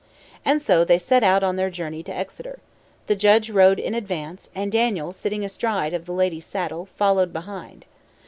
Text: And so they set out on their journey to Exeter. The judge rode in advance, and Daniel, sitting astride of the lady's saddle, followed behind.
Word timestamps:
And 0.43 0.63
so 0.63 0.83
they 0.83 0.97
set 0.97 1.21
out 1.23 1.43
on 1.43 1.57
their 1.57 1.69
journey 1.69 2.01
to 2.01 2.11
Exeter. 2.11 2.57
The 3.05 3.15
judge 3.15 3.51
rode 3.51 3.77
in 3.77 3.93
advance, 3.93 4.49
and 4.55 4.71
Daniel, 4.71 5.13
sitting 5.13 5.45
astride 5.45 5.93
of 5.93 6.05
the 6.07 6.11
lady's 6.11 6.47
saddle, 6.47 6.87
followed 6.87 7.31
behind. 7.31 7.85